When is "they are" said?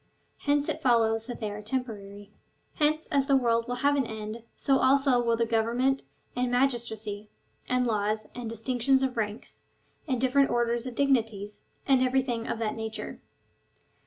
1.39-1.61